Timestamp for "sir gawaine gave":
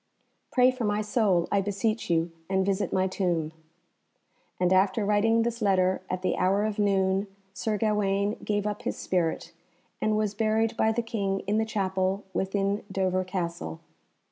7.53-8.65